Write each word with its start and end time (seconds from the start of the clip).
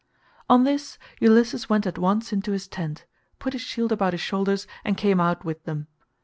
On 0.49 0.63
this 0.63 0.97
Ulysses 1.19 1.69
went 1.69 1.85
at 1.85 1.99
once 1.99 2.33
into 2.33 2.53
his 2.53 2.67
tent, 2.67 3.05
put 3.37 3.53
his 3.53 3.61
shield 3.61 3.91
about 3.91 4.13
his 4.13 4.19
shoulders 4.19 4.65
and 4.83 4.97
came 4.97 5.19
out 5.19 5.45
with 5.45 5.63
them. 5.65 5.85